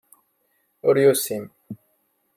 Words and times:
Ur 0.87 0.95
yusim. 1.03 1.45